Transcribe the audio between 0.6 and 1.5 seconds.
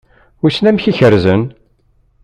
amek i kerrzen?